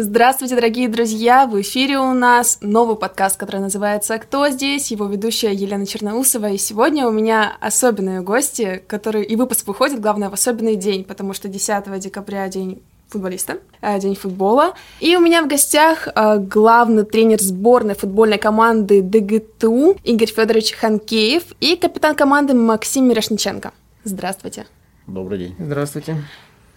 [0.00, 1.44] Здравствуйте, дорогие друзья!
[1.48, 4.92] В эфире у нас новый подкаст, который называется «Кто здесь?».
[4.92, 6.50] Его ведущая Елена Черноусова.
[6.50, 9.24] И сегодня у меня особенные гости, которые...
[9.24, 14.14] И выпуск выходит, главное, в особенный день, потому что 10 декабря день футболиста, э, день
[14.14, 14.74] футбола.
[15.00, 21.42] И у меня в гостях э, главный тренер сборной футбольной команды ДГТУ Игорь Федорович Ханкеев
[21.58, 23.72] и капитан команды Максим Мирошниченко.
[24.04, 24.66] Здравствуйте.
[25.08, 25.56] Добрый день.
[25.58, 26.18] Здравствуйте.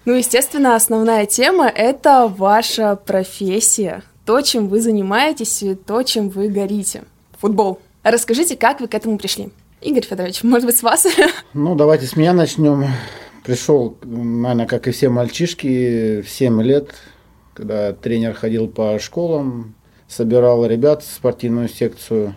[0.04, 6.47] Ну, естественно, основная тема— это ваша профессия, то, чем вы занимаетесь и то, чем вы
[6.47, 7.04] горите.
[7.37, 7.79] Футбол.
[8.01, 9.50] Расскажите, как вы к этому пришли?
[9.79, 11.06] Игорь Федорович, может быть, с вас?
[11.54, 12.86] Ну, давайте с меня начнем.
[13.43, 16.95] Пришел, наверное, как и все мальчишки, в 7 лет,
[17.54, 19.75] когда тренер ходил по школам,
[20.07, 22.36] собирал ребят в спортивную секцию.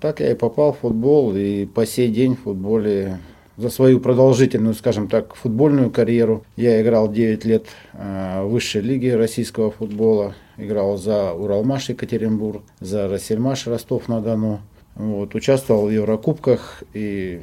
[0.00, 3.18] Так я и попал в футбол, и по сей день в футболе
[3.56, 6.44] за свою продолжительную, скажем так, футбольную карьеру.
[6.56, 10.34] Я играл 9 лет э, в высшей лиге российского футбола.
[10.56, 14.60] Играл за Уралмаш Екатеринбург, за Рассельмаш Ростов-на-Дону.
[14.96, 17.40] Вот, участвовал в Еврокубках и,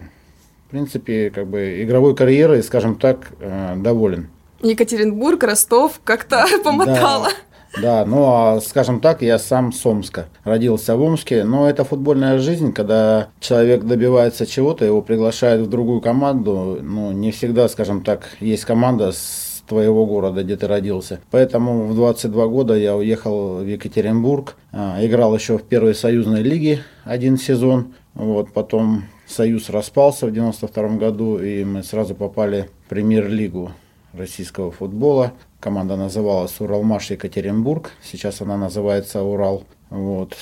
[0.67, 4.30] в принципе, как бы игровой карьерой, скажем так, э, доволен.
[4.61, 7.30] Екатеринбург, Ростов как-то помотало.
[7.30, 7.50] Да.
[7.80, 10.25] Да, ну а скажем так, я сам с Омска.
[10.44, 16.02] Родился в Омске, но это футбольная жизнь, когда человек добивается чего-то, его приглашают в другую
[16.02, 16.80] команду.
[16.81, 21.22] Ну, не всегда, скажем так, есть команда с твоего города, где ты родился.
[21.31, 26.80] Поэтому в 22 года я уехал в Екатеринбург, а, играл еще в первой союзной лиге
[27.05, 27.94] один сезон.
[28.14, 33.72] Вот, потом Союз распался в 92 году, и мы сразу попали в премьер-лигу
[34.14, 35.34] российского футбола.
[35.59, 39.64] Команда называлась Уралмаш Екатеринбург, сейчас она называется Урал.
[39.92, 40.38] Вот.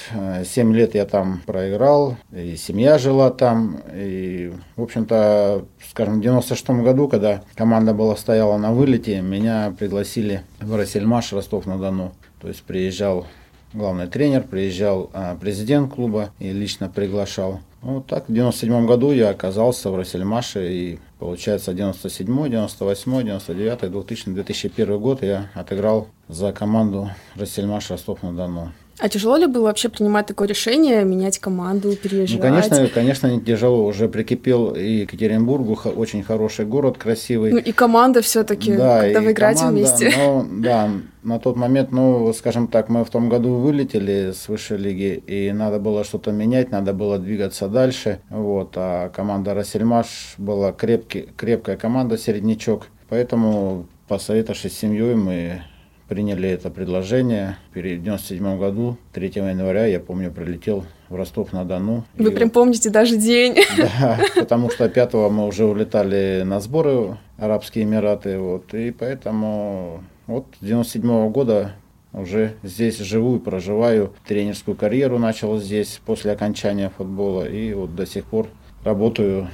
[0.45, 3.81] Семь лет я там проиграл, и семья жила там.
[3.93, 10.43] И, в общем-то, скажем, в 96 году, когда команда была стояла на вылете, меня пригласили
[10.61, 12.13] в Рассельмаш Ростов-на-Дону.
[12.39, 13.25] То есть приезжал
[13.73, 17.59] главный тренер, приезжал а, президент клуба и лично приглашал.
[17.81, 24.29] Вот так, в 97 году я оказался в Рассельмаше и Получается, 97, 98, 99, 2000,
[24.31, 28.71] 2001 год я отыграл за команду Рассельмаш Ростов-на-Дону.
[28.99, 32.37] А тяжело ли было вообще принимать такое решение, менять команду, переезжать?
[32.37, 33.85] Ну, конечно, конечно, не тяжело.
[33.85, 37.51] Уже прикипел и Екатеринбургу, очень хороший город, красивый.
[37.51, 40.13] Ну, и команда все таки да, когда вы играете команда, вместе.
[40.17, 40.89] Ну, да,
[41.23, 45.51] на тот момент, ну, скажем так, мы в том году вылетели с высшей лиги, и
[45.53, 48.19] надо было что-то менять, надо было двигаться дальше.
[48.29, 52.87] Вот, а команда Рассельмаш была крепкий, крепкая команда, середнячок.
[53.07, 55.61] Поэтому, посоветовавшись с семьей, мы
[56.09, 57.57] приняли это предложение.
[57.67, 62.03] В 1997 году, 3 января, я помню, прилетел в Ростов-на-Дону.
[62.17, 63.55] Вы и прям помните даже день.
[63.77, 68.39] Да, потому что 5 мы уже улетали на сборы Арабские Эмираты.
[68.39, 71.73] Вот, и поэтому вот с 97 года
[72.11, 74.13] уже здесь живу и проживаю.
[74.27, 77.47] Тренерскую карьеру начал здесь после окончания футбола.
[77.47, 78.47] И вот до сих пор
[78.83, 79.47] работаю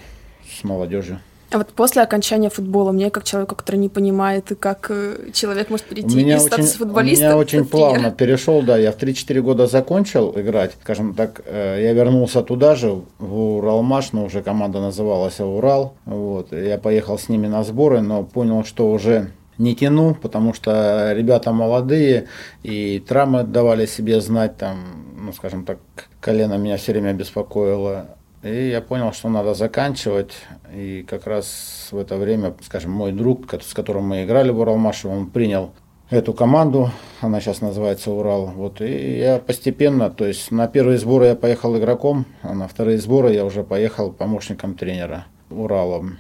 [0.50, 1.20] с молодежью.
[1.52, 5.86] А вот после окончания футбола, мне как человеку, который не понимает, как э, человек может
[5.86, 10.34] перейти из статуса футболиста У меня очень плавно перешел, да, я в 3-4 года закончил
[10.36, 15.94] играть, скажем так, э, я вернулся туда же, в Уралмаш, но уже команда называлась Урал,
[16.06, 21.14] вот, я поехал с ними на сборы, но понял, что уже не тяну, потому что
[21.14, 22.28] ребята молодые,
[22.64, 24.78] и травмы давали себе знать, там,
[25.18, 25.80] ну, скажем так,
[26.20, 28.18] колено меня все время беспокоило.
[28.46, 30.34] И я понял, что надо заканчивать.
[30.72, 35.08] И как раз в это время, скажем, мой друг, с которым мы играли в Уралмаше,
[35.08, 35.72] он принял
[36.12, 36.92] эту команду,
[37.22, 38.46] она сейчас называется Урал.
[38.56, 43.00] Вот, и я постепенно, то есть на первые сборы я поехал игроком, а на вторые
[43.00, 46.20] сборы я уже поехал помощником тренера Уралом.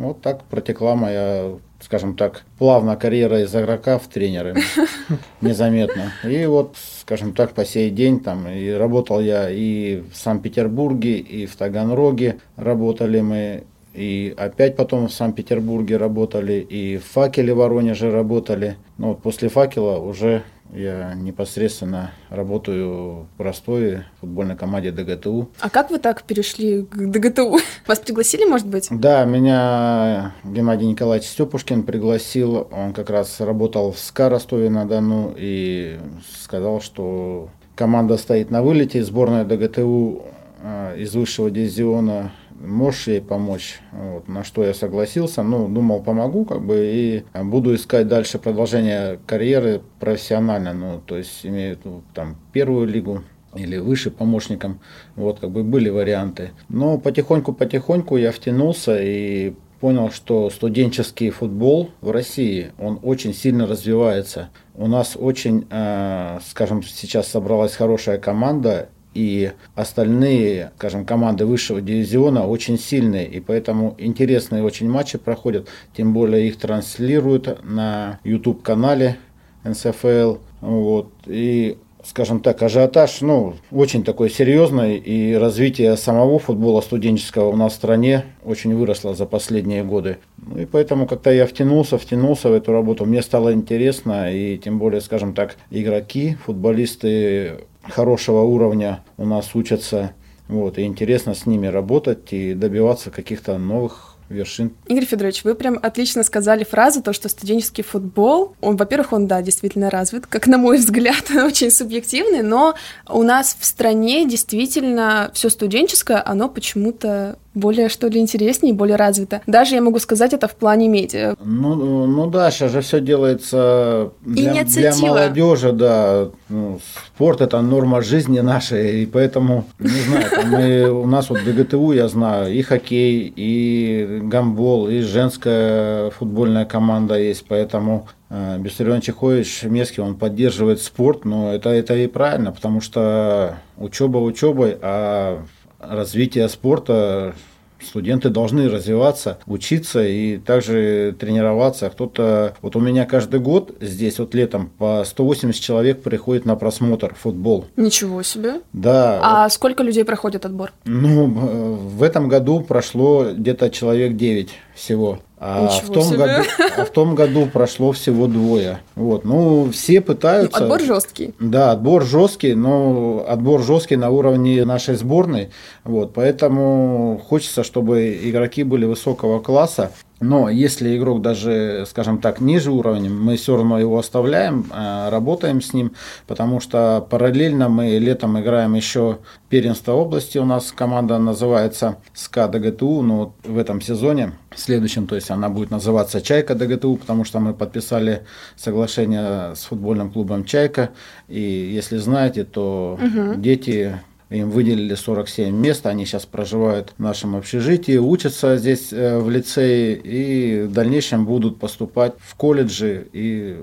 [0.00, 4.54] Вот так протекла моя скажем так, плавно карьера из игрока в тренеры,
[5.40, 6.12] незаметно.
[6.24, 11.46] И вот, скажем так, по сей день там и работал я и в Санкт-Петербурге, и
[11.46, 18.76] в Таганроге работали мы, и опять потом в Санкт-Петербурге работали, и в Факеле Воронеже работали.
[18.98, 25.48] Но вот после Факела уже я непосредственно работаю в Ростове, в футбольной команде ДГТУ.
[25.60, 27.58] А как вы так перешли к ДГТУ?
[27.86, 28.88] Вас пригласили, может быть?
[28.90, 32.68] Да, меня Геннадий Николаевич Степушкин пригласил.
[32.70, 35.98] Он как раз работал в СКА Ростове-на-Дону и
[36.40, 40.22] сказал, что команда стоит на вылете, сборная ДГТУ
[40.62, 43.80] э, из высшего дивизиона можешь ей помочь?
[43.92, 49.18] Вот, на что я согласился, ну, думал, помогу, как бы, и буду искать дальше продолжение
[49.26, 51.78] карьеры профессионально, ну, то есть имею
[52.14, 53.22] там первую лигу,
[53.54, 54.80] или выше помощником.
[55.16, 56.52] Вот, как бы были варианты.
[56.68, 64.50] Но потихоньку-потихоньку я втянулся и понял, что студенческий футбол в России, он очень сильно развивается.
[64.74, 72.46] У нас очень, э, скажем, сейчас собралась хорошая команда, и остальные, скажем, команды высшего дивизиона
[72.46, 79.16] очень сильные, и поэтому интересные очень матчи проходят, тем более их транслируют на YouTube-канале
[79.64, 87.48] НСФЛ, вот, и скажем так, ажиотаж, ну, очень такой серьезный, и развитие самого футбола студенческого
[87.50, 90.18] у нас в стране очень выросло за последние годы.
[90.38, 94.78] Ну, и поэтому как-то я втянулся, втянулся в эту работу, мне стало интересно, и тем
[94.78, 100.14] более, скажем так, игроки, футболисты хорошего уровня у нас учатся,
[100.48, 104.72] вот, и интересно с ними работать и добиваться каких-то новых вершин.
[104.86, 109.42] Игорь Федорович, вы прям отлично сказали фразу, то, что студенческий футбол, он, во-первых, он, да,
[109.42, 112.74] действительно развит, как на мой взгляд, очень субъективный, но
[113.08, 119.42] у нас в стране действительно все студенческое, оно почему-то более, что ли, интереснее, более развито.
[119.46, 121.34] Даже я могу сказать это в плане медиа.
[121.42, 126.28] Ну, ну да, сейчас же все делается для, для молодежи, да.
[126.48, 131.92] Ну, спорт это норма жизни нашей, и поэтому, не знаю, мы, у нас вот ДГТУ,
[131.92, 139.64] я знаю, и хоккей, и гамбол, и женская футбольная команда есть, поэтому э, Бессарион Чехович
[139.64, 145.42] Мески, он поддерживает спорт, но это, это и правильно, потому что учеба учебой, а
[145.80, 147.34] развития спорта
[147.82, 151.90] студенты должны развиваться, учиться и также тренироваться.
[151.90, 157.14] Кто-то, вот у меня каждый год здесь вот летом по 180 человек приходит на просмотр
[157.14, 157.66] футбол.
[157.76, 158.60] Ничего себе.
[158.72, 159.20] Да.
[159.22, 159.52] А вот.
[159.52, 160.72] сколько людей проходит отбор?
[160.84, 165.20] Ну, в этом году прошло где-то человек 9 всего.
[165.42, 166.44] А в, том году,
[166.76, 168.80] а в том году прошло всего двое.
[168.94, 169.24] Вот.
[169.24, 170.58] Ну, все пытаются.
[170.60, 171.34] Ну, отбор жесткий.
[171.40, 175.48] Да, отбор жесткий, но отбор жесткий на уровне нашей сборной.
[175.82, 176.12] Вот.
[176.12, 179.92] Поэтому хочется, чтобы игроки были высокого класса.
[180.20, 185.62] Но если игрок даже, скажем так, ниже уровня, мы все равно его оставляем, а, работаем
[185.62, 185.92] с ним,
[186.26, 189.18] потому что параллельно мы летом играем еще
[189.48, 190.36] первенство области.
[190.36, 195.30] У нас команда называется СКА ДГТУ, но вот в этом сезоне, в следующем, то есть
[195.30, 198.24] она будет называться Чайка ДГТУ, потому что мы подписали
[198.56, 200.90] соглашение с футбольным клубом Чайка.
[201.28, 203.40] И если знаете, то угу.
[203.40, 203.98] дети
[204.30, 209.96] им выделили 47 мест, они сейчас проживают в нашем общежитии, учатся здесь э, в лицее
[209.96, 213.58] и в дальнейшем будут поступать в колледжи и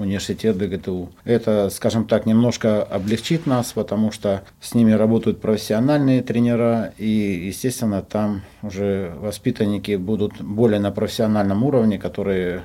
[0.00, 1.10] университет ДГТУ.
[1.24, 7.06] Это, скажем так, немножко облегчит нас, потому что с ними работают профессиональные тренера, и,
[7.46, 12.62] естественно, там уже воспитанники будут более на профессиональном уровне, которые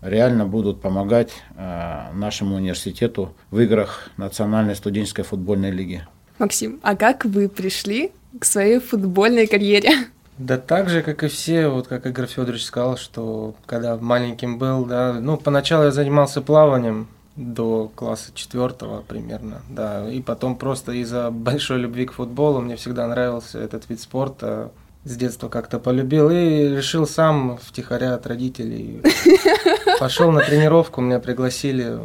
[0.00, 6.02] реально будут помогать э, нашему университету в играх Национальной студенческой футбольной лиги.
[6.38, 9.90] Максим, а как вы пришли к своей футбольной карьере?
[10.38, 14.84] Да так же, как и все, вот как Игорь Федорович сказал, что когда маленьким был,
[14.84, 21.30] да, ну, поначалу я занимался плаванием до класса четвертого примерно, да, и потом просто из-за
[21.30, 24.70] большой любви к футболу мне всегда нравился этот вид спорта,
[25.04, 29.00] с детства как-то полюбил и решил сам втихаря от родителей.
[30.00, 31.98] Пошел на тренировку, меня пригласили,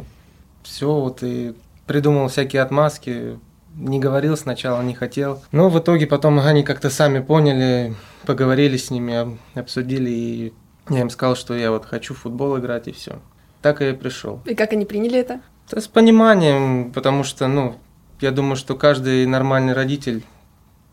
[0.62, 1.54] все, вот и
[1.86, 3.38] придумал всякие отмазки,
[3.74, 5.42] не говорил сначала, не хотел.
[5.52, 7.94] Но в итоге потом они как-то сами поняли,
[8.26, 10.52] поговорили с ними, обсудили, и
[10.88, 13.20] я им сказал, что я вот хочу в футбол играть, и все.
[13.62, 14.40] Так и пришел.
[14.44, 15.40] И как они приняли это?
[15.70, 17.76] Да с пониманием, потому что, ну,
[18.20, 20.24] я думаю, что каждый нормальный родитель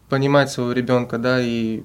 [0.10, 1.84] понимает своего ребенка, да, и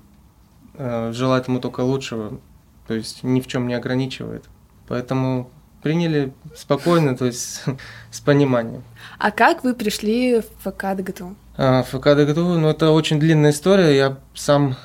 [0.75, 2.41] э, желает ему только лучшего,
[2.87, 4.45] то есть ни в чем не ограничивает.
[4.89, 5.51] Поэтому
[5.87, 7.63] приняли спокойно, то есть
[8.11, 8.83] с пониманием.
[9.19, 11.37] А как вы пришли в ФК ДГТУ?
[11.57, 13.97] А, ФК ДГТУ, ну это очень длинная история.
[13.97, 14.77] Я сам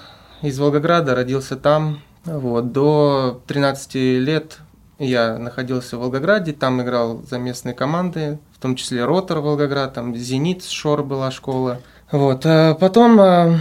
[0.44, 2.02] из Волгограда, родился там.
[2.24, 4.60] Вот, до 13 лет
[5.00, 10.16] я находился в Волгограде, там играл за местные команды, в том числе Ротор Волгоград, там
[10.16, 11.82] Зенит, Шор была школа.
[12.12, 13.58] Вот, а потом а,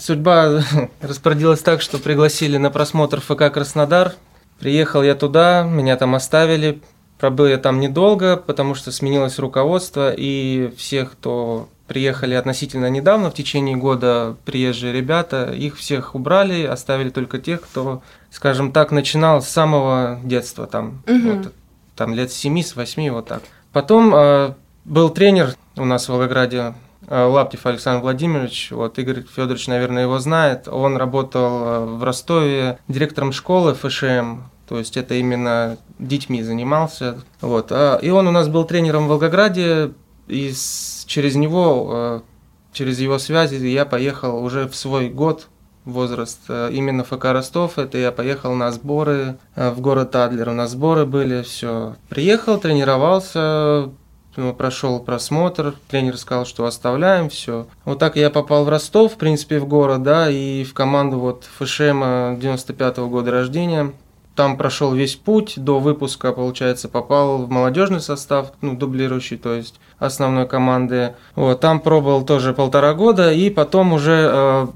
[0.00, 0.64] судьба
[1.00, 4.14] распорядилась так, что пригласили на просмотр ФК Краснодар.
[4.62, 6.80] Приехал я туда, меня там оставили,
[7.22, 13.34] Пробыл я там недолго, потому что сменилось руководство, и всех, кто приехали относительно недавно, в
[13.34, 18.02] течение года приезжие ребята, их всех убрали, оставили только тех, кто,
[18.32, 21.30] скажем так, начинал с самого детства, там, угу.
[21.30, 21.52] вот,
[21.94, 23.42] там лет с 7, с 8, вот так.
[23.72, 24.54] Потом э,
[24.84, 26.74] был тренер у нас в Волгограде,
[27.06, 30.66] э, Лаптев Александр Владимирович, вот Игорь Федорович, наверное, его знает.
[30.66, 37.18] Он работал э, в Ростове директором школы ФШМ, то есть это именно детьми занимался.
[37.40, 37.68] Вот.
[37.70, 39.92] А, и он у нас был тренером в Волгограде,
[40.28, 40.52] и
[41.06, 42.20] через него, э,
[42.72, 45.48] через его связи я поехал уже в свой год
[45.84, 46.40] возраст.
[46.48, 50.70] Э, именно ФК Ростов, это я поехал на сборы э, в город Адлер, у нас
[50.70, 51.96] сборы были, все.
[52.08, 53.90] Приехал, тренировался,
[54.36, 57.66] ну, прошел просмотр, тренер сказал, что оставляем, все.
[57.84, 61.48] Вот так я попал в Ростов, в принципе, в город, да, и в команду вот
[61.58, 63.92] ФШМ 95 -го года рождения.
[64.34, 69.78] Там прошел весь путь до выпуска, получается, попал в молодежный состав, ну, дублирующий, то есть
[69.98, 71.14] основной команды.
[71.34, 74.66] Вот, там пробовал тоже полтора года, и потом уже э,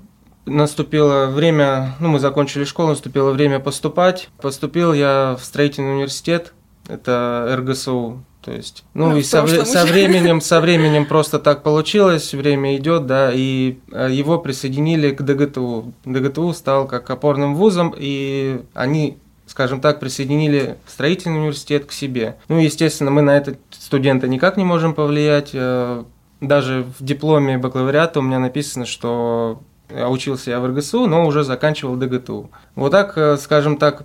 [0.44, 4.28] наступило время, ну, мы закончили школу, наступило время поступать.
[4.40, 6.52] Поступил я в строительный университет,
[6.86, 12.32] это РГСУ, то есть, ну, ну и со, со временем, со временем просто так получилось,
[12.32, 15.92] время идет, да, и э, его присоединили к ДГТУ.
[16.04, 19.18] ДГТУ стал как опорным вузом, и они
[19.56, 22.36] скажем так, присоединили строительный университет к себе.
[22.48, 25.52] Ну, естественно, мы на это студента никак не можем повлиять.
[25.54, 26.04] Э,
[26.42, 31.96] даже в дипломе бакалавриата у меня написано, что учился я в РГСУ, но уже заканчивал
[31.96, 32.50] ДГТУ.
[32.74, 34.04] Вот так, э, скажем так,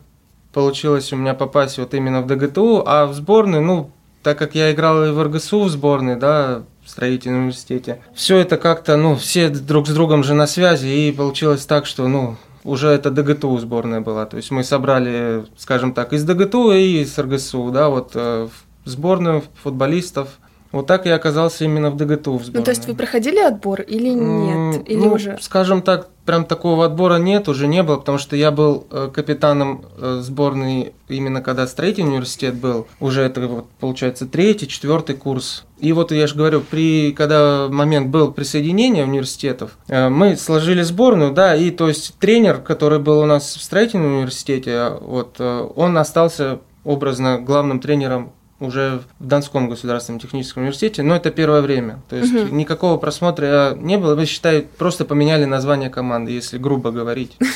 [0.54, 3.92] получилось у меня попасть вот именно в ДГТУ, а в сборную, ну,
[4.24, 8.56] так как я играл и в РГСУ в сборной, да, в строительном университете, все это
[8.56, 12.90] как-то, ну, все друг с другом же на связи, и получилось так, что, ну, уже
[12.90, 14.26] это ДГТУ сборная была.
[14.26, 18.48] То есть мы собрали, скажем так, из ДГТУ и из РГСУ, да, вот э,
[18.86, 20.40] сборную футболистов.
[20.72, 22.60] Вот так я оказался именно в ДГТУ в сборной.
[22.60, 24.90] Ну, то есть вы проходили отбор или нет?
[24.90, 25.38] Или ну, уже?
[25.42, 29.84] скажем так, прям такого отбора нет, уже не было, потому что я был э, капитаном
[29.98, 32.88] э, сборной именно когда строительный университет был.
[33.02, 35.66] Уже это, вот, получается, третий, четвертый курс.
[35.82, 41.32] И вот я же говорю, при, когда момент был присоединения университетов, э, мы сложили сборную,
[41.32, 46.60] да, и то есть тренер, который был у нас в строительном университете, вот, он остался
[46.84, 52.02] образно главным тренером уже в Донском государственном техническом университете, но это первое время.
[52.10, 52.56] То есть угу.
[52.56, 54.16] никакого просмотра не было.
[54.16, 57.38] Мы, считаю, просто поменяли название команды, если грубо говорить.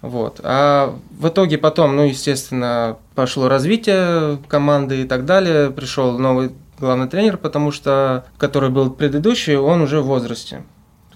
[0.00, 0.40] Вот.
[0.44, 5.70] А в итоге потом, ну, естественно, пошло развитие команды и так далее.
[5.70, 10.62] Пришел новый главный тренер, потому что, который был предыдущий, он уже в возрасте.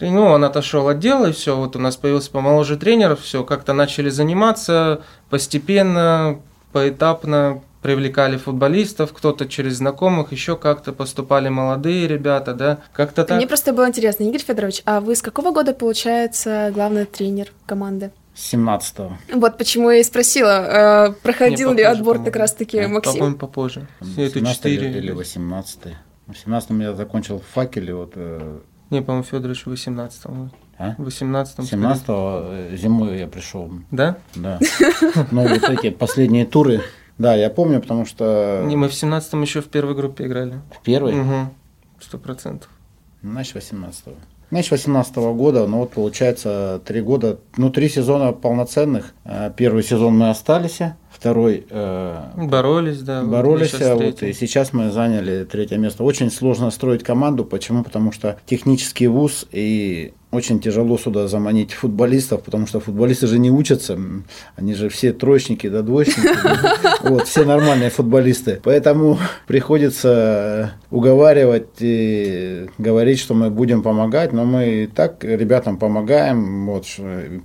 [0.01, 3.73] Ну, он отошел от дела, и все, вот у нас появился помоложе тренер, все, как-то
[3.73, 6.41] начали заниматься постепенно,
[6.73, 13.37] поэтапно, привлекали футболистов, кто-то через знакомых, еще как-то поступали молодые ребята, да, как-то так.
[13.37, 18.13] Мне просто было интересно, Игорь Федорович, а вы с какого года, получается, главный тренер команды?
[18.35, 19.39] 17-го.
[19.39, 23.13] Вот почему я и спросила, э, проходил Не, ли попозже, отбор как раз-таки Нет, Максим?
[23.13, 23.87] По-моему, попозже.
[24.17, 25.79] Это 4 или 18
[26.27, 27.95] В 17-м я закончил в факеле.
[27.95, 28.61] Вот, э...
[28.91, 30.51] Не, по-моему, Федорович в 18-м.
[30.79, 30.95] А?
[30.97, 31.65] В 18-м.
[31.65, 33.71] 17 зимой я пришел.
[33.91, 34.17] Да?
[34.35, 34.59] Да.
[35.31, 36.83] Но вот эти последние туры
[37.19, 38.65] да, я помню, потому что...
[38.67, 40.61] Не, мы в 17-м еще в первой группе играли.
[40.73, 41.21] В первой?
[41.21, 41.55] Угу,
[42.01, 42.71] сто процентов.
[43.23, 44.15] Значит, 18-го.
[44.53, 49.15] Значит, 18 -го года, ну вот получается три года, ну три сезона полноценных.
[49.25, 50.79] Э, первый сезон мы остались,
[51.11, 53.23] второй э, боролись, да.
[53.23, 56.05] Боролись, вот, вот, и сейчас мы заняли третье место.
[56.05, 57.83] Очень сложно строить команду, почему?
[57.83, 63.51] Потому что технический вуз и очень тяжело сюда заманить футболистов, потому что футболисты же не
[63.51, 63.99] учатся,
[64.57, 65.83] они же все троечники да.
[65.83, 66.29] Двоечники,
[67.03, 68.59] вот, все нормальные футболисты.
[68.65, 76.67] Поэтому приходится уговаривать и говорить, что мы будем помогать, но мы и так ребятам помогаем,
[76.67, 76.87] вот,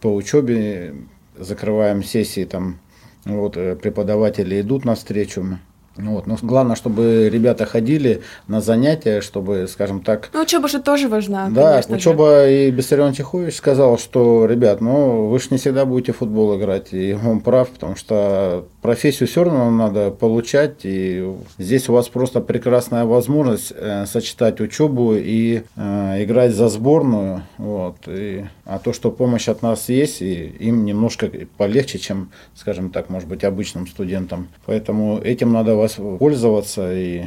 [0.02, 0.96] по учебе
[1.38, 2.80] закрываем сессии там,
[3.26, 5.60] вот, преподаватели идут навстречу,
[5.98, 6.28] вот.
[6.28, 10.30] Но главное, чтобы ребята ходили на занятия, чтобы, скажем так...
[10.34, 12.68] Ну, учеба же тоже важна, Да, конечно учеба, же.
[12.68, 16.94] и Бессарион Тихович сказал, что, ребят, ну, вы же не всегда будете в футбол играть,
[16.94, 22.40] и он прав, потому что профессию все равно надо получать, и здесь у вас просто
[22.40, 29.12] прекрасная возможность э, сочетать учебу и э, играть за сборную, вот, и, а то, что
[29.12, 34.48] помощь от нас есть, и им немножко полегче, чем, скажем так, может быть, обычным студентам,
[34.66, 37.26] поэтому этим надо воспользоваться и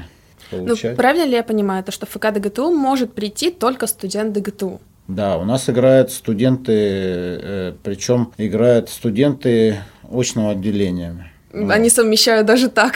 [0.51, 0.93] ну, получать.
[0.93, 4.81] Ну, правильно ли я понимаю, то, что в ФК ДГТУ может прийти только студент ДГТУ?
[5.09, 9.77] Да, у нас играют студенты, э, причем играют студенты
[10.11, 11.30] очного отделения.
[11.53, 11.93] Они вот.
[11.93, 12.95] совмещают даже так.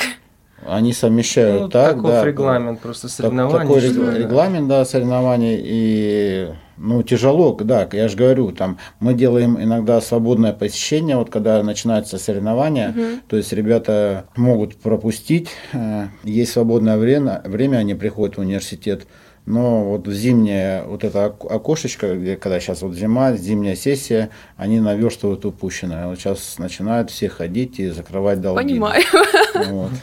[0.66, 2.24] Они совмещают ну, так, такой да.
[2.24, 3.58] регламент просто соревнований.
[3.58, 3.80] Такой
[4.18, 5.60] регламент, да, соревнований.
[5.62, 11.62] И ну, тяжело, да, я же говорю, там мы делаем иногда свободное посещение, вот когда
[11.62, 13.20] начинается соревнование, угу.
[13.28, 19.06] то есть ребята могут пропустить, э, есть свободное время, время они приходят в университет,
[19.46, 25.44] но вот зимнее вот это окошечко, где, когда сейчас вот зима, зимняя сессия, они наверстывают
[25.44, 26.06] упущенное.
[26.06, 28.62] Вот сейчас начинают все ходить и закрывать долги.
[28.62, 29.02] Понимаю.
[29.66, 29.90] Вот.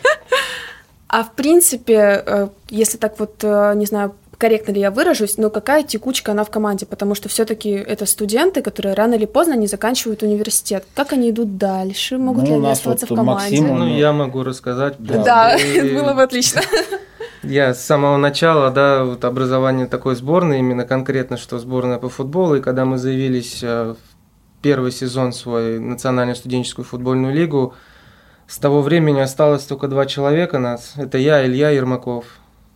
[1.13, 5.51] А в принципе, э, если так вот, э, не знаю, корректно ли я выражусь, но
[5.51, 9.67] какая текучка она в команде, потому что все-таки это студенты, которые рано или поздно не
[9.67, 10.83] заканчивают университет.
[10.95, 12.17] Как они идут дальше?
[12.17, 13.61] Могут Ну, ли они оставаться вот в команде?
[13.61, 14.95] Максим, Ну, Ну, я могу рассказать.
[14.97, 15.23] Да.
[15.23, 16.61] Да, И было бы отлично.
[17.43, 22.55] Я с самого начала, да, вот образование такой сборной, именно конкретно, что сборная по футболу,
[22.55, 27.73] и когда мы заявились э, в первый сезон свой Национальную студенческую футбольную лигу,
[28.47, 30.93] с того времени осталось только два человека нас.
[30.97, 32.25] Это я, Илья Ермаков.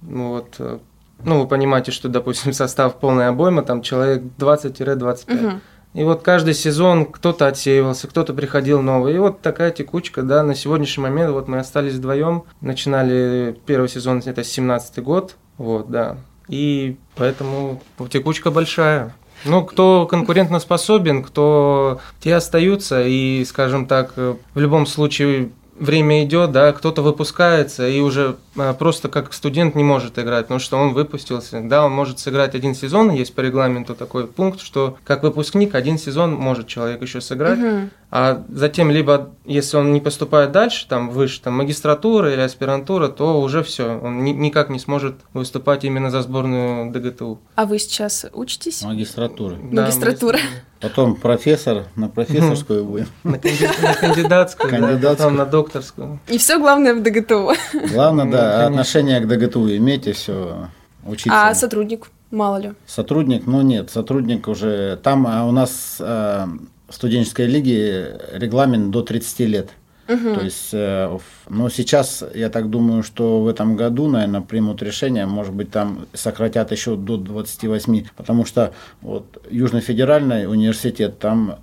[0.01, 0.79] Ну вот, э,
[1.25, 5.33] ну вы понимаете, что, допустим, состав полная обойма, там человек 20-25.
[5.33, 5.61] Мгм.
[5.93, 9.15] И вот каждый сезон кто-то отсеивался, кто-то приходил новый.
[9.15, 12.43] И вот такая текучка, да, на сегодняшний момент вот мы остались вдвоем.
[12.59, 16.17] Начинали первый сезон, это 17 год, вот, да.
[16.49, 19.15] И поэтому текучка большая.
[19.45, 26.51] Ну, кто конкурентно способен, кто те остаются, и, скажем так, в любом случае время идет,
[26.51, 30.93] да, кто-то выпускается и уже а, просто как студент не может играть, потому что он
[30.93, 31.61] выпустился.
[31.61, 35.97] Да, он может сыграть один сезон, есть по регламенту такой пункт, что как выпускник один
[35.97, 37.89] сезон может человек еще сыграть, Мгм.
[38.11, 43.41] А затем либо, если он не поступает дальше, там выше, там магистратура или аспирантура, то
[43.41, 47.39] уже все, он ни- никак не сможет выступать именно за сборную ДГТУ.
[47.55, 48.83] А вы сейчас учитесь?
[48.83, 49.57] Магистратуры.
[49.71, 50.37] Да, Магистратура.
[50.81, 53.07] Потом профессор, на профессорскую будем.
[53.23, 55.17] На, канди- на кандидатскую, да, Кандидатскую.
[55.17, 56.19] потом на докторскую.
[56.27, 57.51] И все главное в ДГТУ.
[57.93, 58.65] Главное, Ну, да, конечно.
[58.67, 60.67] отношение к ДГТУ иметь и все.
[61.05, 61.49] Учиться.
[61.49, 62.09] А сотрудник?
[62.31, 62.73] Мало ли.
[62.87, 64.97] Сотрудник, ну нет, сотрудник уже...
[65.03, 69.69] Там а, у нас а, в студенческой лиге регламент до 30 лет.
[70.35, 71.17] То есть, э,
[71.49, 76.05] но сейчас, я так думаю, что в этом году, наверное, примут решение, может быть, там
[76.13, 81.57] сократят еще до 28, потому что вот Южный федеральный университет, там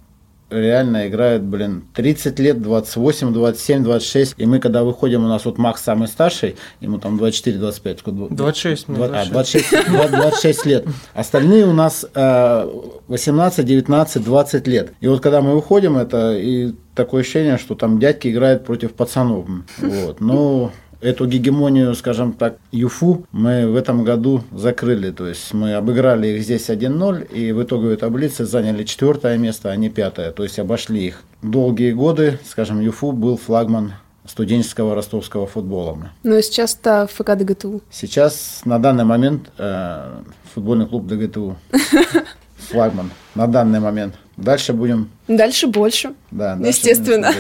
[0.53, 5.59] реально играют, блин, 30 лет, 28, 27, 26, и мы, когда выходим, у нас вот
[5.59, 8.35] Макс самый старший, ему там 24, 25, сколько?
[8.35, 9.71] 26 мне, Два- а, 26.
[9.71, 10.87] 26, два- 26 лет.
[11.15, 12.67] Остальные у нас э,
[13.09, 14.93] 18, 19, 20 лет.
[15.01, 19.47] И вот когда мы выходим, это и такое ощущение, что там дядьки играют против пацанов.
[19.79, 20.21] Вот.
[20.21, 25.11] Но эту гегемонию, скажем так, ЮФУ мы в этом году закрыли.
[25.11, 29.77] То есть мы обыграли их здесь 1-0 и в итоговой таблице заняли четвертое место, а
[29.77, 30.31] не пятое.
[30.33, 31.23] То есть обошли их.
[31.43, 36.11] Долгие годы, скажем, ЮФУ был флагман студенческого ростовского футбола.
[36.23, 37.83] Но сейчас это ФК ДГТУ.
[37.91, 40.21] Сейчас на данный момент э,
[40.55, 41.57] футбольный клуб ДГТУ.
[42.71, 43.11] Флагман.
[43.35, 44.15] На данный момент.
[44.37, 45.11] Дальше будем.
[45.27, 46.15] Дальше больше.
[46.31, 47.33] Да, дальше Естественно.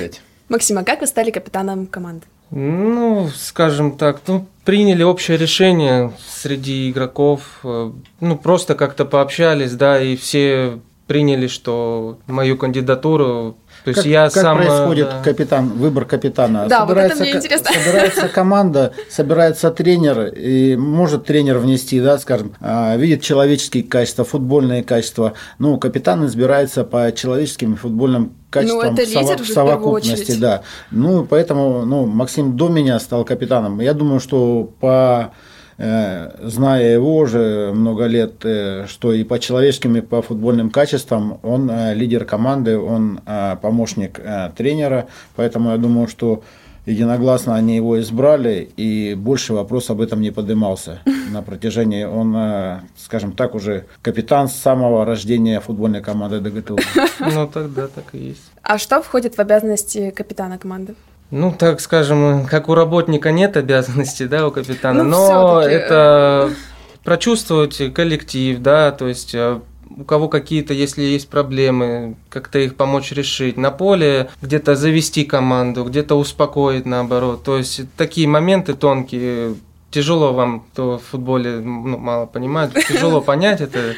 [0.48, 2.26] Максим, а как вы стали капитаном команды?
[2.54, 9.98] Ну, скажем так, ну, приняли общее решение среди игроков, э, ну, просто как-то пообщались, да,
[9.98, 14.60] и все приняли, что мою кандидатуру, то есть Как, я как сам...
[14.60, 15.22] э, происходит да.
[15.22, 16.66] капитан, выбор капитана?
[16.68, 17.70] Да, вот это собирается, мне интересно.
[17.84, 24.84] собирается команда, собирается тренер, и может тренер внести, да, скажем, а, видит человеческие качества, футбольные
[24.84, 25.32] качества.
[25.58, 30.62] Ну, капитан избирается по человеческим и футбольным качествам Ну, это лидер в совокупности, да.
[30.90, 33.80] Ну, поэтому, ну, Максим до меня стал капитаном.
[33.80, 35.32] Я думаю, что по
[35.78, 41.40] э, зная его уже много лет, э, что и по человеческим, и по футбольным качествам,
[41.42, 43.20] он э, лидер команды, он
[43.62, 44.20] помощник
[44.56, 46.42] тренера, поэтому я думаю, что
[46.86, 52.04] единогласно они его избрали, и больше вопрос об этом не поднимался на протяжении.
[52.04, 56.78] Он, э, скажем так, уже капитан с самого рождения футбольной команды ДГТУ.
[57.20, 58.50] Ну, тогда так и есть.
[58.62, 60.94] А что входит в обязанности капитана команды?
[61.30, 66.50] Ну, так скажем, как у работника нет обязанностей, да, у капитана, Ну, но это
[67.04, 69.60] прочувствовать коллектив, да, то есть э,
[69.98, 73.56] у кого какие-то, если есть проблемы, как-то их помочь решить.
[73.56, 77.44] На поле где-то завести команду, где-то успокоить наоборот.
[77.44, 79.56] То есть такие моменты тонкие,
[79.90, 83.94] тяжело вам, кто в футболе ну, мало понимает, тяжело понять это.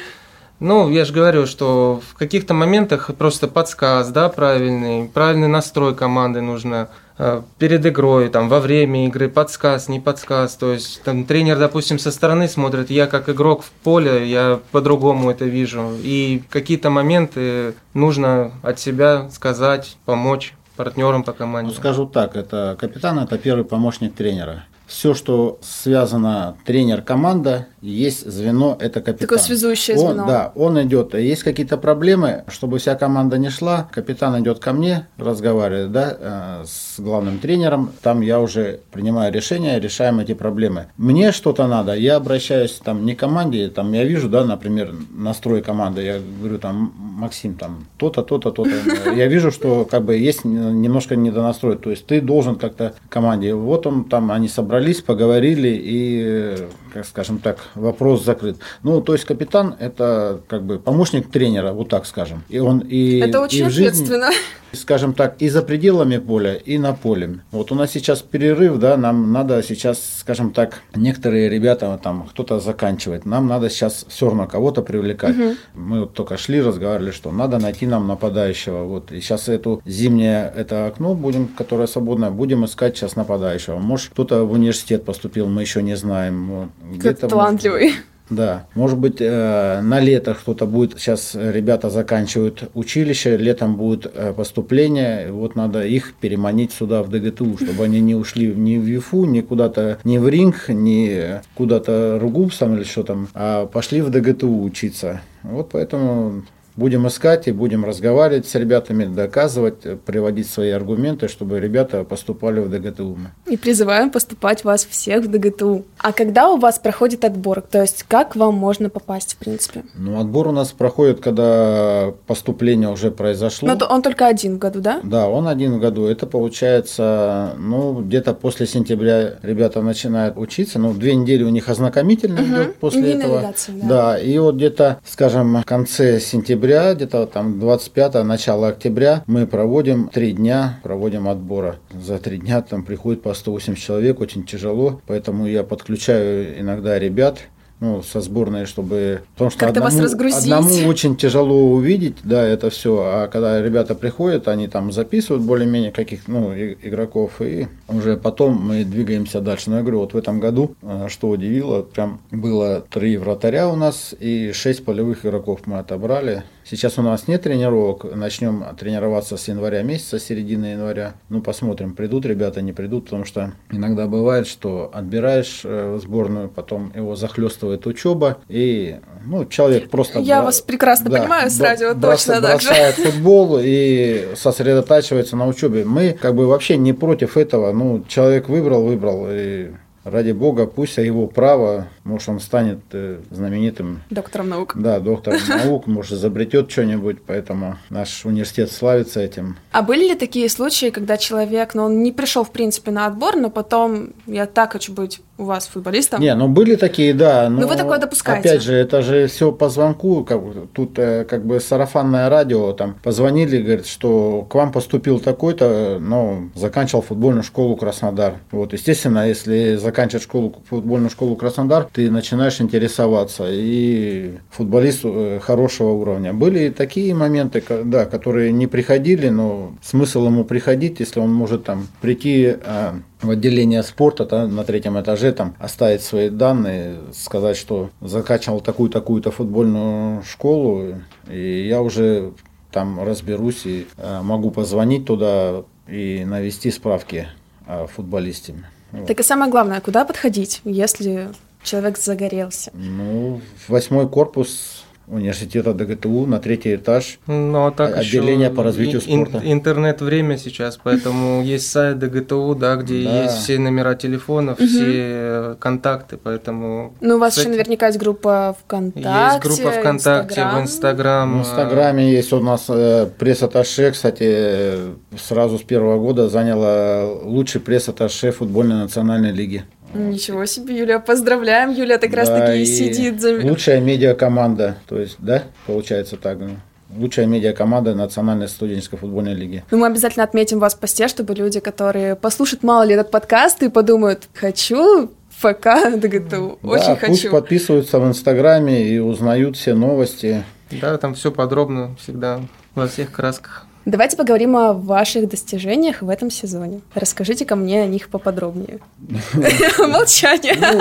[0.61, 6.41] Ну, я же говорю, что в каких-то моментах просто подсказ, да, правильный, правильный настрой команды
[6.41, 6.89] нужно
[7.19, 10.55] э, перед игрой, там, во время игры, подсказ, не подсказ.
[10.55, 15.31] То есть, там, тренер, допустим, со стороны смотрит, я как игрок в поле, я по-другому
[15.31, 15.91] это вижу.
[16.03, 21.75] И какие-то моменты нужно от себя сказать, помочь партнерам по Ну, команде.
[21.75, 24.65] скажу так, это капитан, это первый помощник тренера.
[24.95, 29.27] Все, что связано тренер-команда, есть звено, это капитан.
[29.27, 30.27] Такое связующее Он- звено.
[30.27, 31.15] да, он идет.
[31.15, 36.65] Есть какие-то проблемы, чтобы вся команда не шла, капитан идет ко мне, разговаривает да, э,
[36.65, 37.91] с главным тренером.
[38.03, 40.87] Там я уже принимаю решение, решаем эти проблемы.
[40.97, 45.61] Мне что-то надо, я обращаюсь там не к команде, там я вижу, да, например, настрой
[45.61, 48.71] команды, я говорю там, Максим, там то-то, то-то, то-то.
[49.15, 53.55] Я вижу, что как бы есть немножко недонастрой, то есть ты должен как-то команде.
[53.55, 58.57] Вот он там, они собрались, поговорили и как скажем так, вопрос закрыт.
[58.85, 62.45] Ну, то есть капитан– это как бы помощник тренера, вот так скажем.
[62.49, 64.31] И он и, это очень и в жизни, ответственно.
[64.77, 67.41] скажем так, и за пределами поля, и на поле.
[67.51, 72.61] Вот у нас сейчас перерыв, да, нам надо сейчас, скажем так, некоторые ребята, там, кто-то
[72.61, 75.37] заканчивает, нам надо сейчас все равно кого-то привлекать.
[75.37, 75.55] Угу.
[75.75, 78.85] Мы вот только шли, разговаривали, что надо найти нам нападающего.
[78.85, 83.79] Вот, и сейчас эту зимнее, это окно будем, которое свободное, будем искать сейчас нападающего.
[83.79, 86.47] Может, кто-то в университет поступил, мы еще не знаем.
[86.47, 86.69] Вот,
[87.01, 87.87] Как талантливый.
[87.87, 94.11] Может, да, может быть, э, на лето кто-то будет, сейчас ребята заканчивают училище, летом будет
[94.15, 98.87] э, поступление, вот надо их переманить сюда в ДГТУ, чтобы они не ушли ни в
[98.87, 104.09] ЮФУ, ни куда-то, ни в ринг, ни куда-то Ругубсом или что там, а пошли в
[104.09, 105.21] ДГТУ учиться.
[105.43, 106.45] Вот поэтому
[106.77, 112.69] Будем искать и будем разговаривать с ребятами, доказывать, приводить свои аргументы, чтобы ребята поступали в
[112.69, 113.17] ДГТУ.
[113.47, 115.85] И призываем поступать вас всех в ДГТУ.
[115.99, 117.61] А когда у вас проходит отбор?
[117.61, 119.85] То есть как вам можно попасть, в принципе?
[119.95, 123.69] Ну, отбор у нас проходит, когда поступление уже произошло.
[123.69, 124.99] Но он только один в году, да?
[125.05, 126.07] Да, он один в году.
[126.07, 130.81] Это получается, ну, где-то после сентября ребята начинают учиться.
[130.81, 132.51] Ну, две недели у них ознакомительно угу.
[132.51, 133.55] идет после этого.
[133.69, 133.87] Да.
[133.87, 139.47] да, и вот где-то, скажем, в конце сентября октября, где-то там 25 начало октября мы
[139.47, 141.77] проводим три дня, проводим отбора.
[141.93, 147.41] За три дня там приходит по 180 человек, очень тяжело, поэтому я подключаю иногда ребят,
[147.81, 149.23] ну, со сборной, чтобы...
[149.35, 150.39] Потому что одному, вас разгрузить.
[150.39, 153.03] одному очень тяжело увидеть, да, это все.
[153.05, 158.85] А когда ребята приходят, они там записывают более-менее каких ну, игроков, и уже потом мы
[158.85, 159.69] двигаемся дальше.
[159.69, 163.77] Но я говорю, вот в этом году, э, что удивило, прям было три вратаря у
[163.77, 166.45] нас и шесть полевых игроков мы отобрали.
[166.65, 171.15] Сейчас у нас нет тренировок, начнем тренироваться с января месяца, с середины января.
[171.29, 176.91] Ну, посмотрим, придут ребята, не придут, потому что иногда бывает, что отбираешь э, сборную, потом
[176.95, 180.21] его захлестывает учеба, и ну, человек просто...
[180.21, 180.47] Я бра...
[180.47, 182.25] вас прекрасно да, понимаю, с радио брос...
[182.25, 182.69] точно так же.
[182.69, 185.85] Бросает футбол и сосредотачивается на учебе.
[185.85, 187.73] Мы как бы вообще не против этого.
[187.73, 189.71] Ну, человек выбрал, выбрал, и
[190.05, 194.03] ради бога, пусть его право, может, он станет э, знаменитым...
[194.11, 194.75] Доктором наук.
[194.77, 199.57] Да, доктором наук, может, изобретет что-нибудь, поэтому наш университет славится этим.
[199.73, 203.37] А были ли такие случаи, когда человек, ну, он не пришел, в принципе, на отбор,
[203.37, 206.21] но потом, я так хочу быть у вас футболистом?
[206.21, 207.49] Не, ну, были такие, да.
[207.49, 208.51] Но, ну, вы такое допускаете?
[208.51, 210.41] Опять же, это же все по звонку, как,
[210.73, 216.45] тут э, как бы сарафанное радио, там, позвонили, говорят, что к вам поступил такой-то, но
[216.55, 218.35] заканчивал футбольную школу Краснодар.
[218.53, 223.47] Вот, естественно, если заканчивать школу, футбольную школу Краснодар, ты начинаешь интересоваться.
[223.49, 226.33] И футболист э, хорошего уровня.
[226.33, 231.89] Были такие моменты, да, которые не приходили, но смысл ему приходить, если он может там
[232.01, 232.95] прийти а,
[233.27, 239.31] в отделение спорта да, на третьем этаже, там оставить свои данные, сказать, что закачивал такую-такую-то
[239.31, 240.95] футбольную школу,
[241.31, 242.33] и я уже
[242.71, 247.29] там разберусь и э, могу позвонить туда и навести справки
[247.67, 248.55] о футболисте.
[248.91, 249.07] Вот.
[249.07, 251.31] Так и самое главное, куда подходить, если
[251.63, 252.71] человек загорелся?
[252.75, 254.74] Ну, восьмой корпус
[255.07, 257.19] университета ДГТУ на третий этаж.
[257.27, 259.41] Ну, а так отделение по развитию спорта.
[259.45, 263.23] интернет время сейчас, поэтому есть сайт ДГТУ, да, где да.
[263.25, 264.67] есть все номера телефонов, угу.
[264.67, 266.95] все контакты, поэтому.
[267.01, 269.09] Ну, у вас еще наверняка есть группа ВКонтакте.
[269.09, 270.59] Есть группа ВКонтакте, Инстаграм.
[270.59, 271.37] в Инстаграм.
[271.37, 274.75] В Инстаграме есть у нас э, пресс-атташе, кстати,
[275.19, 279.65] сразу с первого года заняла лучший пресс-атташе футбольной национальной лиги.
[279.95, 281.71] Ничего себе, Юля, поздравляем.
[281.71, 283.21] Юля так да, раз таки и сидит.
[283.21, 283.41] За...
[283.43, 286.39] Лучшая медиакоманда, то есть, да, получается так.
[286.39, 286.57] Ну,
[286.97, 289.65] лучшая медиакоманда Национальной студенческой футбольной лиги.
[289.71, 293.63] Ну, мы обязательно отметим вас в посте, чтобы люди, которые послушают мало ли этот подкаст
[293.63, 297.31] и подумают, хочу ФК ДГТУ, да, очень пусть хочу.
[297.31, 300.45] подписываются в Инстаграме и узнают все новости.
[300.71, 302.41] Да, там все подробно всегда
[302.75, 303.67] во всех красках.
[303.87, 306.81] Давайте поговорим о ваших достижениях в этом сезоне.
[306.95, 308.79] расскажите ко мне о них поподробнее.
[309.79, 310.57] Молчание.
[310.59, 310.81] Ну,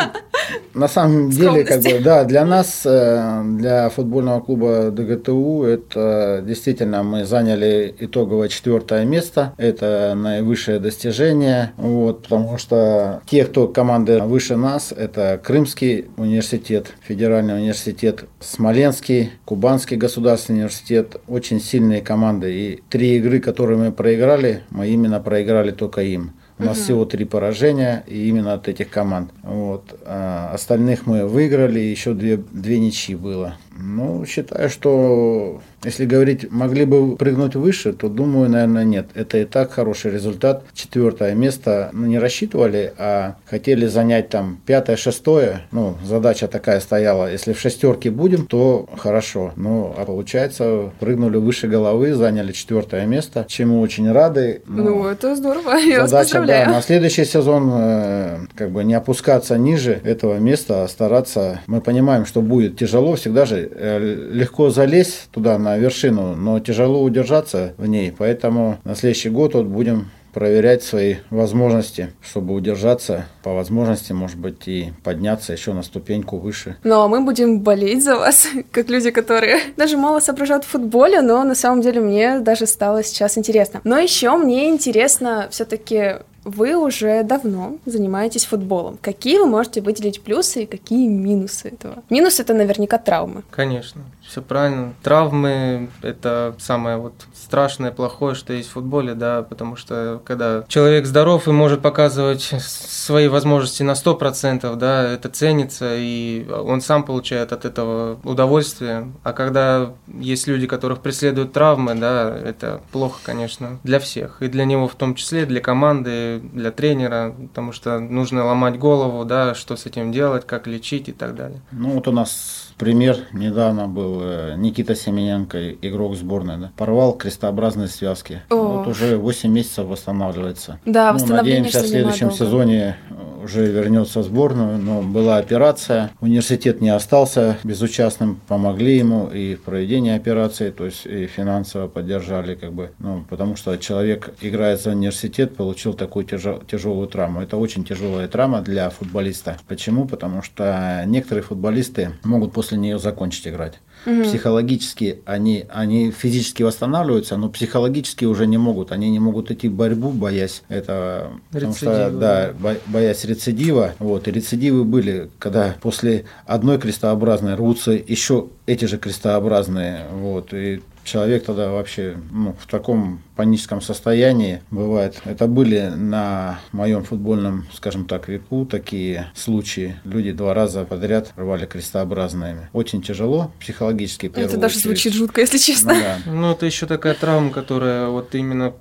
[0.73, 7.03] на самом деле, как бы, да, для нас, э, для футбольного клуба ДГТУ, это действительно
[7.03, 9.53] мы заняли итоговое четвертое место.
[9.57, 17.55] Это наивысшее достижение, вот, потому что те, кто команды выше нас, это Крымский университет, Федеральный
[17.55, 22.53] университет, Смоленский, Кубанский государственный университет, очень сильные команды.
[22.53, 26.33] И три игры, которые мы проиграли, мы именно проиграли только им.
[26.59, 26.83] У нас угу.
[26.83, 29.31] всего три поражения, и именно от этих команд.
[29.41, 29.99] Вот.
[30.05, 33.57] А остальных мы выиграли, еще две, две ничьи было.
[33.75, 39.07] Ну, считаю, что если говорить, могли бы прыгнуть выше, то думаю, наверное, нет.
[39.15, 40.63] Это и так хороший результат.
[40.73, 45.61] Четвертое место ну, не рассчитывали, а хотели занять там пятое, шестое.
[45.71, 47.31] Ну, задача такая стояла.
[47.31, 49.53] Если в шестерке будем, то хорошо.
[49.55, 54.61] Ну, а получается, прыгнули выше головы, заняли четвертое место, чему очень рады.
[54.67, 55.75] Ну, это здорово.
[55.75, 56.47] Я задача, вас.
[56.47, 61.61] Да, на следующий сезон э, как бы не опускаться ниже этого места, а стараться.
[61.67, 67.73] Мы понимаем, что будет тяжело, всегда же легко залезть туда на вершину, но тяжело удержаться
[67.77, 68.13] в ней.
[68.17, 74.67] Поэтому на следующий год вот будем проверять свои возможности, чтобы удержаться, по возможности, может быть,
[74.67, 76.75] и подняться еще на ступеньку выше.
[76.83, 81.21] Ну, а мы будем болеть за вас, как люди, которые даже мало соображают в футболе,
[81.21, 83.81] но на самом деле мне даже стало сейчас интересно.
[83.83, 88.97] Но еще мне интересно все-таки вы уже давно занимаетесь футболом.
[89.01, 92.03] Какие вы можете выделить плюсы и какие минусы этого?
[92.09, 93.43] Минус это наверняка травмы.
[93.49, 94.93] Конечно, все правильно.
[95.03, 101.05] Травмы– это самое вот страшное, плохое, что есть в футболе, да, потому что когда человек
[101.05, 107.51] здоров и может показывать свои возможности на 100%, да, это ценится, и он сам получает
[107.53, 109.11] от этого удовольствие.
[109.23, 114.65] А когда есть люди, которых преследуют травмы, да, это плохо, конечно, для всех, и для
[114.65, 119.75] него в том числе, для команды, для тренера, потому что нужно ломать голову, да, что
[119.75, 121.61] с этим делать, как лечить и так далее.
[121.71, 127.87] Ну вот у нас пример недавно был э, Никита Семененко, игрок сборной, да, порвал крестообразные
[127.87, 128.41] связки.
[128.49, 128.55] О.
[128.55, 130.81] Вот уже 8 месяцев восстанавливается.
[130.85, 132.43] Да, ну, надеемся, в следующем долго.
[132.43, 132.97] сезоне
[133.43, 139.61] уже вернется в сборную, но была операция, университет не остался безучастным, помогли ему и в
[139.61, 144.91] проведении операции, то есть и финансово поддержали, как бы, ну, потому что человек играет за
[144.91, 147.41] университет, получил такую тяжел, тяжелую травму.
[147.41, 149.57] Это очень тяжелая травма для футболиста.
[149.67, 150.05] Почему?
[150.05, 153.79] Потому что некоторые футболисты могут после нее закончить играть.
[154.05, 154.23] Угу.
[154.23, 158.91] Психологически они, они физически восстанавливаются, но психологически уже не могут.
[158.91, 161.39] Они не могут идти в борьбу, боясь этого.
[161.51, 162.53] Потому что, да,
[162.87, 163.93] боясь рецидива.
[163.99, 170.05] Вот, и рецидивы были, когда после одной крестообразной рвутся еще эти же крестообразные.
[170.11, 175.21] Вот, и человек тогда вообще ну, в таком паническом состоянии бывает.
[175.25, 179.95] Это были на моем футбольном, скажем так, веку такие случаи.
[180.03, 182.69] Люди два раза подряд рвали крестообразными.
[182.73, 184.27] Очень тяжело психологически.
[184.27, 184.83] Это даже очередь.
[184.83, 185.93] звучит жутко, если честно.
[185.93, 186.17] Ну, да.
[186.25, 188.73] ну, это еще такая травма, которая вот именно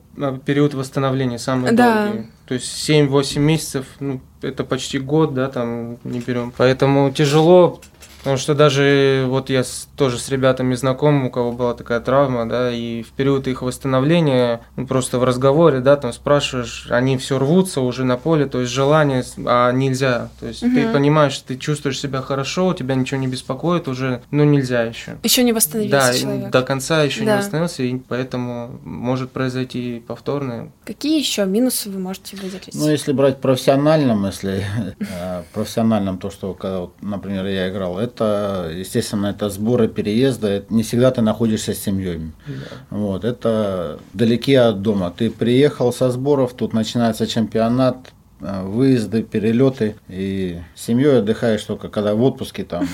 [0.44, 2.07] период восстановления самый да.
[2.07, 2.27] долгий.
[2.46, 6.53] То есть 7-8 месяцев, ну, это почти год, да, там не берем.
[6.57, 7.81] Поэтому тяжело
[8.22, 12.48] Потому что даже вот я с, тоже с ребятами знаком, у кого была такая травма,
[12.48, 17.40] да, и в период их восстановления, ну, просто в разговоре, да, там спрашиваешь, они все
[17.40, 20.29] рвутся уже на поле, то есть желание, а нельзя.
[20.38, 20.72] То есть угу.
[20.72, 25.16] ты понимаешь, ты чувствуешь себя хорошо, у тебя ничего не беспокоит уже, но нельзя еще.
[25.25, 26.51] Еще не восстановился да, человек.
[26.51, 27.33] до конца еще да.
[27.33, 30.72] не восстановился, и поэтому может произойти повторное.
[30.84, 32.74] Какие еще минусы вы можете выделить?
[32.74, 34.64] Ну, если брать профессиональном, если
[35.00, 40.48] э, профессиональном, то, что, когда, например, я играл, это естественно, это сборы переезда.
[40.48, 42.32] Это не всегда ты находишься с семьей.
[42.46, 42.54] Да.
[42.90, 45.12] Вот, это далеки от дома.
[45.16, 52.14] Ты приехал со сборов, тут начинается чемпионат, э, выезды, перелеты, и семьей отдыхаешь только когда
[52.14, 52.88] в отпуске там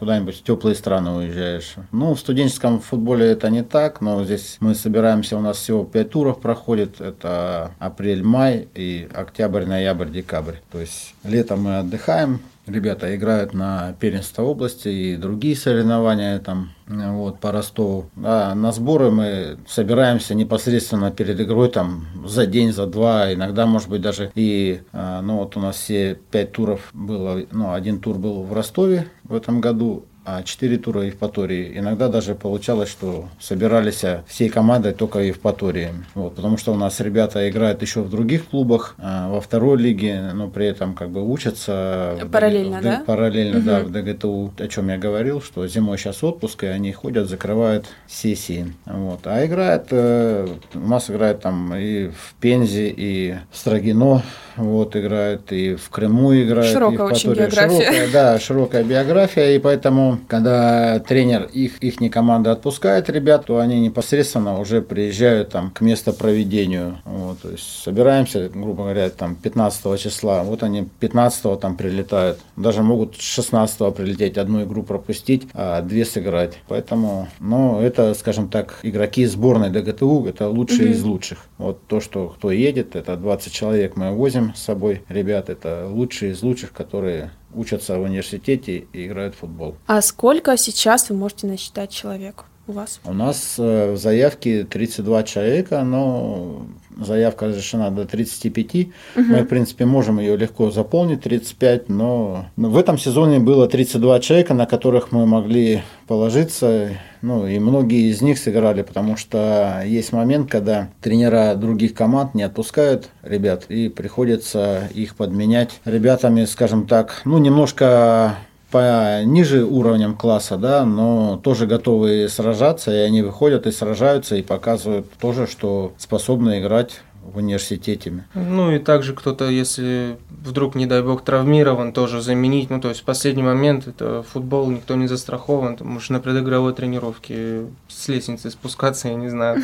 [0.00, 1.74] куда-нибудь в теплые страны уезжаешь.
[1.92, 6.10] Ну, в студенческом футболе это не так, но здесь мы собираемся, у нас всего 5
[6.10, 7.02] туров проходит.
[7.02, 10.56] Это апрель, май и октябрь, ноябрь, декабрь.
[10.72, 17.40] То есть летом мы отдыхаем, ребята играют на первенство области и другие соревнования там вот,
[17.40, 18.10] по Ростову.
[18.22, 23.88] А на сборы мы собираемся непосредственно перед игрой там за день, за два, иногда, может
[23.88, 28.18] быть, даже и, а, ну вот у нас все пять туров было, ну один тур
[28.18, 31.72] был в Ростове в этом году, 4 тура Евпатории.
[31.74, 35.90] Иногда даже получалось, что собирались всей командой только в Евпатории.
[36.14, 40.30] Вот, потому что у нас ребята играют еще в других клубах, а, во второй лиге,
[40.34, 42.18] но при этом как бы учатся.
[42.30, 43.02] Параллельно, в, да?
[43.06, 43.66] Параллельно, угу.
[43.66, 47.86] да, в ДГТУ, о чем я говорил, что зимой сейчас отпуск, и они ходят, закрывают
[48.06, 48.74] сессии.
[48.86, 49.20] Вот.
[49.24, 54.22] А играет, э, у нас играет там и в Пензе, и в Строгино,
[54.56, 56.72] вот, играет, и в Крыму играет.
[56.72, 57.80] Широкая очень биография.
[57.80, 63.80] Широкая, да, широкая биография, и поэтому когда тренер их, их команды отпускает ребят, то они
[63.80, 66.98] непосредственно уже приезжают там к месту проведению.
[67.04, 72.38] Вот, то есть собираемся, грубо говоря, там 15 числа, вот они 15 там прилетают.
[72.56, 76.58] Даже могут 16 прилететь, одну игру пропустить, а две сыграть.
[76.68, 80.94] Поэтому, ну, это, скажем так, игроки сборной ДГТУ, это лучшие угу.
[80.94, 81.38] из лучших.
[81.58, 85.02] Вот то, что кто едет, это 20 человек мы возим с собой.
[85.08, 89.76] Ребят, это лучшие из лучших, которые учатся в университете и играют в футбол.
[89.86, 93.00] А сколько сейчас вы можете насчитать человек у вас?
[93.04, 96.66] У нас э, в заявке 32 человека, но
[97.00, 98.66] заявка разрешена до 35.
[98.66, 98.88] Угу.
[99.16, 104.54] Мы, в принципе, можем ее легко заполнить, 35, но в этом сезоне было 32 человека,
[104.54, 106.90] на которых мы могли положиться.
[107.22, 112.42] Ну, и многие из них сыграли, потому что есть момент, когда тренера других команд не
[112.42, 118.36] отпускают ребят, и приходится их подменять ребятами, скажем так, ну, немножко
[118.70, 125.10] пониже уровнем класса, да, но тоже готовы сражаться, и они выходят и сражаются, и показывают
[125.20, 128.24] тоже, что способны играть в университете.
[128.34, 132.70] Ну и также кто-то, если вдруг, не дай бог, травмирован, тоже заменить.
[132.70, 135.76] Ну то есть в последний момент это футбол, никто не застрахован.
[135.76, 139.62] Ты можешь на предыгровой тренировке с лестницы спускаться, я не знаю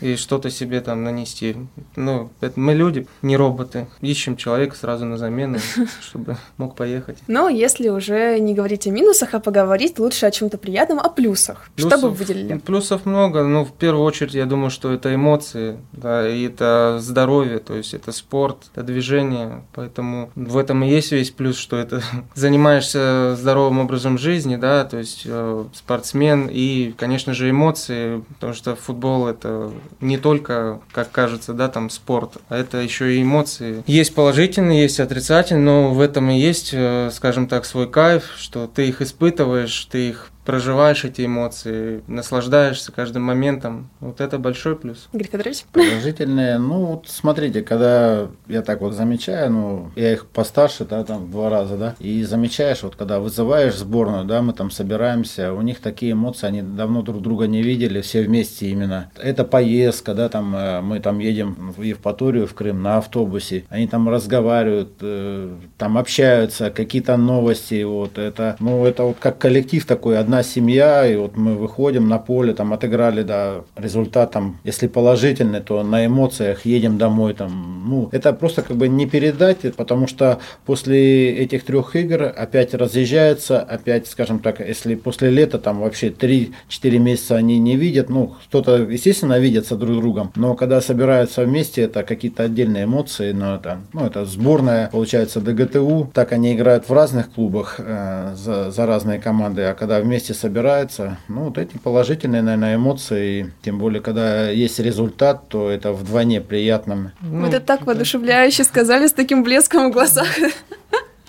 [0.00, 1.56] и что-то себе там нанести.
[1.96, 3.86] Ну, это мы люди, не роботы.
[4.00, 5.58] Ищем человека сразу на замену,
[6.00, 7.18] чтобы мог поехать.
[7.26, 11.68] Но если уже не говорить о минусах, а поговорить лучше о чем-то приятном, о плюсах.
[11.74, 12.58] плюсов, что бы выделили?
[12.58, 13.44] Плюсов много.
[13.44, 17.94] Ну, в первую очередь, я думаю, что это эмоции, да, и это здоровье, то есть
[17.94, 19.64] это спорт, это движение.
[19.72, 22.02] Поэтому в этом и есть весь плюс, что это
[22.34, 28.76] занимаешься здоровым образом жизни, да, то есть э, спортсмен и, конечно же, эмоции, потому что
[28.76, 29.70] футбол это
[30.00, 33.82] не только, как кажется, да, там спорт, а это еще и эмоции.
[33.86, 38.66] Есть положительные, есть отрицательные, но в этом и есть, э, скажем так, свой кайф, что
[38.66, 43.90] ты их испытываешь, ты их проживаешь эти эмоции, наслаждаешься каждым моментом.
[44.00, 45.08] Вот это большой плюс.
[45.12, 45.64] Игорь Федорович?
[45.72, 46.58] Положительные.
[46.58, 51.50] Ну, вот смотрите, когда я так вот замечаю, ну, я их постарше, да, там, два
[51.50, 56.12] раза, да, и замечаешь, вот когда вызываешь сборную, да, мы там собираемся, у них такие
[56.12, 59.10] эмоции, они давно друг друга не видели, все вместе именно.
[59.16, 63.86] Это поездка, да, там, э, мы там едем в Евпаторию, в Крым на автобусе, они
[63.86, 70.18] там разговаривают, э, там общаются, какие-то новости, вот, это, ну, это вот как коллектив такой,
[70.18, 74.88] одна одна семья, и вот мы выходим на поле, там отыграли, да, результат там, если
[74.88, 80.08] положительный, то на эмоциях едем домой, там, ну, это просто как бы не передать, потому
[80.08, 86.08] что после этих трех игр опять разъезжаются, опять, скажем так, если после лета там вообще
[86.08, 91.82] 3-4 месяца они не видят, ну, кто-то, естественно, видятся друг другом, но когда собираются вместе,
[91.82, 96.92] это какие-то отдельные эмоции, но это, ну, это сборная, получается, ДГТУ, так они играют в
[96.92, 101.18] разных клубах э, за, за разные команды, а когда вместе вместе собирается.
[101.28, 107.12] Ну, вот эти положительные, наверное, эмоции, тем более, когда есть результат, то это вдвойне приятно.
[107.20, 110.28] Ну, Вы это так воодушевляюще сказали, с таким блеском в глазах.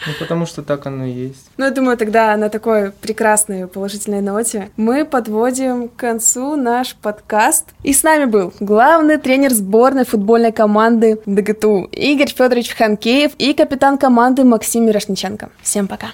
[0.07, 1.49] Ну, потому что так оно и есть.
[1.57, 7.65] Ну, я думаю, тогда на такой прекрасной положительной ноте мы подводим к концу наш подкаст.
[7.81, 13.97] И с нами был главный тренер сборной футбольной команды ДГТУ Игорь Федорович Ханкеев и капитан
[13.97, 15.49] команды Максим Мирошниченко.
[15.61, 16.13] Всем пока!